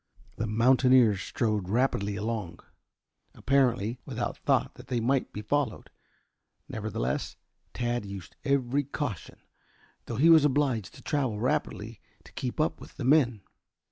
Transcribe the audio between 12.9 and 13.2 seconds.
the